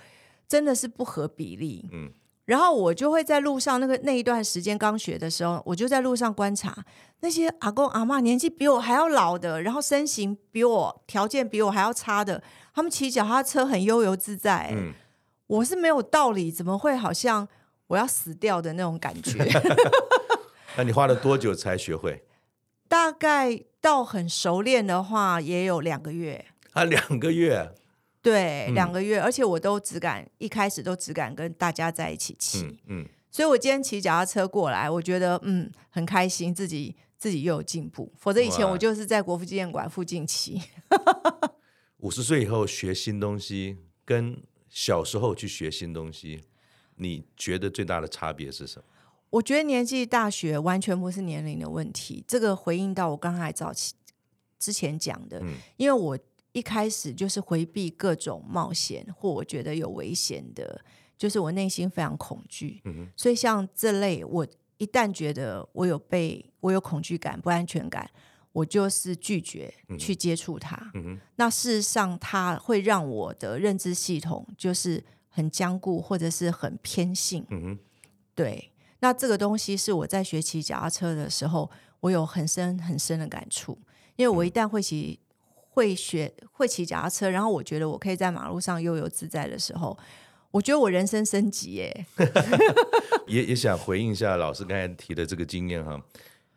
[0.46, 1.88] 真的是不合比例。
[1.92, 2.12] 嗯，
[2.44, 6.84] 然后我就会在路上，那个那一段时间刚学的时候，我就在路上观察
[7.20, 12.42] 那些阿公阿嬷，年纪比我还要老的，然后身形比我条件比我还要差的，
[12.74, 14.70] 他们骑脚踏车很悠游自在。
[14.72, 14.92] 嗯，
[15.46, 17.48] 我是没有道理，怎么会好像
[17.86, 19.44] 我要死掉的那种感觉？
[20.76, 22.22] 那你花了多久才学会？
[22.88, 26.46] 大概到很熟练的话，也有两个月。
[26.72, 27.74] 啊，两个月。
[28.20, 32.62] 对，嗯、两个月，而且我都只敢一开始都只敢跟大家在一起骑。
[32.62, 38.12] 嗯，嗯，所以我今天骑脚踏车过来，我觉得嗯很开心，自己自己又有进步。
[38.18, 40.60] 否则以前我就是在国父纪念馆附近骑。
[41.98, 46.42] 五十岁以后学新东西，跟小时候去学新东西，
[46.96, 48.84] 你觉得最大的差别是什么？
[49.30, 53.94] 我觉得年纪大学完全不是年龄的问题，这个回应到我刚才早期
[54.58, 56.18] 之前讲的，嗯，因为我
[56.52, 60.80] 一开始就是回避各种冒险或我觉得有危险的，
[61.16, 64.46] 就是我内心非常恐惧，嗯，所以像这类，我
[64.78, 68.10] 一旦觉得我有被我有恐惧感、不安全感，
[68.52, 70.90] 我就是拒绝去接触它。
[70.94, 77.44] 嗯，那事实上，它会让我的认知系统就是很僵固，或者是很偏性。
[77.50, 77.78] 嗯，
[78.34, 78.72] 对。
[79.00, 81.70] 那这个东西是我在学骑脚踏车的时候，
[82.00, 83.78] 我有很深很深的感触。
[84.16, 85.20] 因为我一旦会骑、
[85.70, 89.96] 会学、会骑脚踏车，然后我觉得我可以在马路上悠游自在的时候，
[90.50, 92.06] 我觉得我人生升级耶。
[93.28, 96.00] 也也想回应一下老师刚才提的这个经验哈，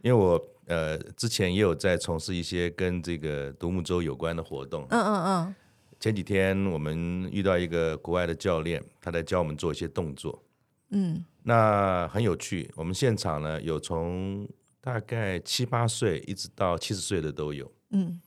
[0.01, 4.87] 因为我呃之前也有在从事一些跟这个独木舟有关的活动。
[4.89, 5.55] 嗯嗯嗯。
[5.99, 10.41] 前几天我们遇到一个国外的教练，他在教我们做一些动作。
[10.91, 11.25] 嗯。
[11.43, 14.47] 那很有趣，我们现场呢有从
[14.79, 17.71] 大概七八岁一直到七十岁的都有。
[17.89, 18.21] 嗯，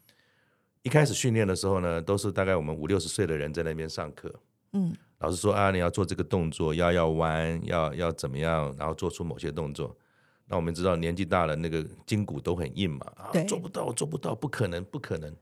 [0.83, 4.35] 一开始训练的时候呢，都是大概我们五六十岁的人在那边上课。
[4.73, 9.97] 嗯，老师说啊，你要做这个动作，要要弯，要要怎么样，然后做出某些动作。
[10.49, 15.33] 那我们知道年纪大了，那个筋骨都很硬嘛，啊，做不到，做不到，不可能，不可能。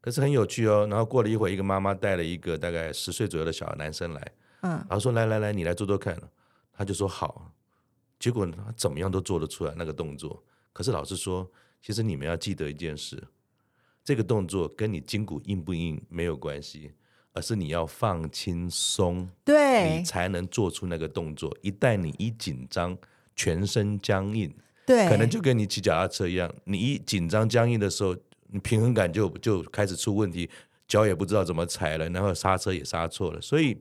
[0.00, 0.84] 可是很有趣哦。
[0.90, 6.18] 然后过了一会儿，一个妈妈带了一个大概十岁左右的小男生来，嗯，然后说来来来，你来做做看。
[6.76, 7.52] 他就说好，
[8.18, 10.42] 结果他怎么样都做得出来那个动作。
[10.72, 11.48] 可是老师说，
[11.80, 13.22] 其实你们要记得一件事，
[14.02, 16.92] 这个动作跟你筋骨硬不硬没有关系，
[17.32, 21.56] 而是你要放轻松，对，你才能做出那个动作。
[21.62, 22.98] 一旦你一紧张，
[23.36, 24.52] 全身僵硬，
[24.84, 28.16] 对，可能就跟你骑脚踏车一样，你一紧张僵硬的时候，
[28.48, 30.50] 你平衡感就就开始出问题，
[30.88, 33.78] 脚也不知道怎么踩了，然后刹车也刹错了，所以。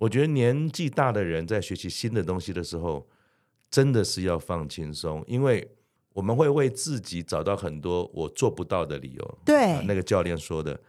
[0.00, 3.06] 我觉得年纪大的人在学习新的东西的时候，
[3.70, 5.70] 真的是要放轻松，因为
[6.14, 9.38] 我们会为自己找到很多我做不到的理由。
[9.44, 10.80] 对，啊，那个教练说的。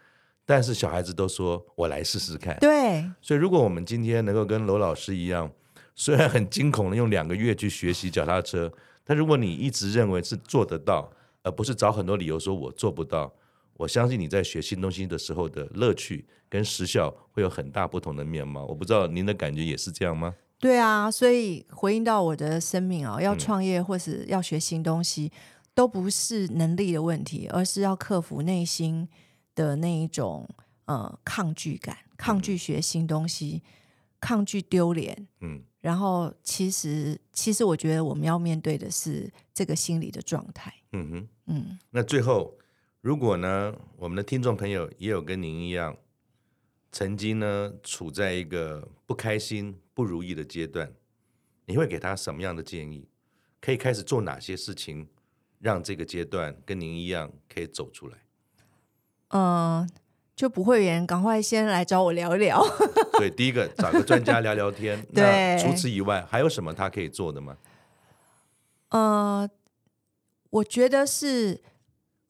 [0.45, 2.57] 但是小孩子都说我来试试看。
[2.61, 5.51] 对，所以如果我们今天能够跟罗老师一样，
[5.93, 8.71] 虽然很惊恐的用两个月去学习脚踏车，
[9.03, 11.11] 但如果你一直认为是做得到，
[11.43, 13.33] 而不是找很多理由说我做不到。
[13.81, 18.63] 我相信你在学新东西的时候的乐趣跟时效会有很大不同的面貌。
[18.65, 20.35] 我不知道您的感觉也是这样吗？
[20.59, 25.39] 对啊，所以回应到我的生命啊，要创业或是要学新东西，嗯、
[25.73, 29.09] 都不是能力的问题，而是要克服内心
[29.55, 30.47] 的那一种
[30.85, 33.63] 呃抗拒感，抗拒学新东西，
[34.19, 35.27] 抗拒丢脸。
[35.39, 40.71] 嗯，然后其实其实我觉得我们要面对的是这个心理的状态。
[40.91, 42.55] 嗯哼，嗯，那最后。
[43.01, 45.97] 如果呢，我们的听众朋友也有跟您一样，
[46.91, 50.93] 曾经呢处在一个不开心、不如意的阶段，
[51.65, 53.07] 你会给他什么样的建议？
[53.59, 55.07] 可以开始做哪些事情，
[55.57, 58.17] 让这个阶段跟您一样可以走出来？
[59.29, 59.87] 嗯、呃，
[60.35, 62.63] 就不会员赶快先来找我聊一聊。
[63.17, 65.03] 对，第一个找个专家聊聊天。
[65.11, 67.57] 对，那除此以外，还有什么他可以做的吗？
[68.89, 69.49] 呃，
[70.51, 71.63] 我觉得是。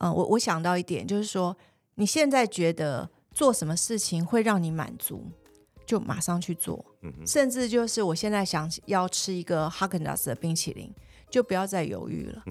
[0.01, 1.55] 嗯，我我想到一点，就是说，
[1.95, 5.23] 你现在觉得做什么事情会让你满足，
[5.85, 6.83] 就马上去做。
[7.25, 10.91] 甚至就是我现在想要吃一个哈根达斯的冰淇淋，
[11.29, 12.43] 就不要再犹豫了，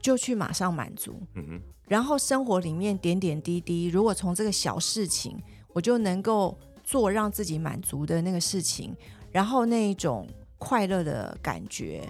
[0.00, 1.18] 就去马上满足。
[1.86, 5.38] 然后生活里面点点滴滴，如果从这个小事情，
[5.72, 8.94] 我就能够做让自己满足的那个事情，
[9.32, 10.28] 然后那一种
[10.58, 12.06] 快乐的感觉，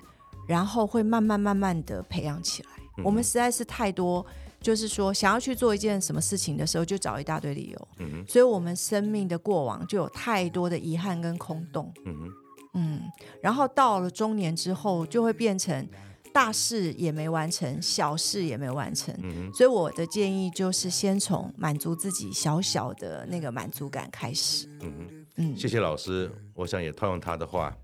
[0.49, 2.69] 然后会慢慢慢慢的培养起来。
[2.97, 4.25] 嗯、我们实在是太多，
[4.61, 7.89] 就是说想要去做一件什么事情的时候，就找一大堆理由。
[7.99, 11.93] 嗯哼，所以我们生命的过往就有太多的遗憾跟空洞。
[12.05, 12.31] 嗯哼，
[12.75, 13.03] 嗯，
[13.43, 15.87] 然后到了中年之后，就会变成。
[16.31, 24.69] 大事也没完成，小事也没完成，嗯、所以我的建议就是先从满足自己小小的那个满足感开始。
[24.83, 27.75] 嗯嗯，谢谢老师，我想也套用他的话，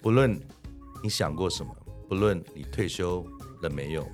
[0.00, 0.40] 不论
[1.02, 1.76] 你想过什么，
[2.08, 3.26] 不论你退休
[3.62, 4.06] 了没有，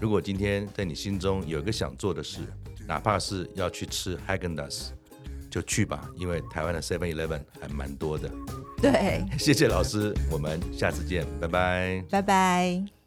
[0.00, 2.40] 如果今天在你心中有一个想做的事，
[2.86, 4.88] 哪怕是要去吃 Häagen-Dazs，
[5.50, 8.30] 就去吧，因为台湾的 Seven Eleven 还蛮多的。
[8.80, 12.99] 对， 谢谢老师，我们下次见，拜拜，拜拜。